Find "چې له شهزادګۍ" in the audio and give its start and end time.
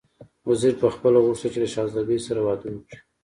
1.53-2.19